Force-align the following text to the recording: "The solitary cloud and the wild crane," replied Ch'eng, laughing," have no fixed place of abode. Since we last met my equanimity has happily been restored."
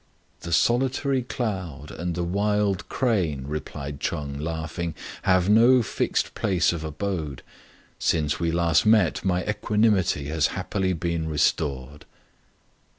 "The 0.39 0.51
solitary 0.51 1.21
cloud 1.21 1.91
and 1.91 2.15
the 2.15 2.23
wild 2.23 2.89
crane," 2.89 3.43
replied 3.45 3.99
Ch'eng, 3.99 4.39
laughing," 4.41 4.95
have 5.31 5.47
no 5.47 5.83
fixed 5.83 6.33
place 6.33 6.73
of 6.73 6.83
abode. 6.83 7.43
Since 7.99 8.39
we 8.39 8.49
last 8.51 8.83
met 8.83 9.23
my 9.23 9.45
equanimity 9.47 10.25
has 10.29 10.47
happily 10.57 10.93
been 10.93 11.27
restored." 11.27 12.05